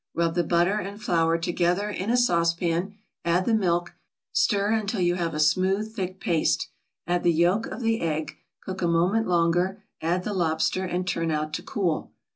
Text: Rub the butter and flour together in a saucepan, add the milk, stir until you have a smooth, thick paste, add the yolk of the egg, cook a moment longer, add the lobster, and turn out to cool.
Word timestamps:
Rub 0.15 0.33
the 0.33 0.43
butter 0.43 0.79
and 0.79 0.99
flour 0.99 1.37
together 1.37 1.87
in 1.91 2.09
a 2.09 2.17
saucepan, 2.17 2.95
add 3.23 3.45
the 3.45 3.53
milk, 3.53 3.93
stir 4.33 4.71
until 4.71 4.99
you 4.99 5.13
have 5.13 5.35
a 5.35 5.39
smooth, 5.39 5.95
thick 5.95 6.19
paste, 6.19 6.69
add 7.05 7.21
the 7.21 7.31
yolk 7.31 7.67
of 7.67 7.81
the 7.81 8.01
egg, 8.01 8.37
cook 8.65 8.81
a 8.81 8.87
moment 8.87 9.27
longer, 9.27 9.83
add 10.01 10.23
the 10.23 10.33
lobster, 10.33 10.85
and 10.85 11.07
turn 11.07 11.29
out 11.29 11.53
to 11.53 11.61
cool. 11.61 12.11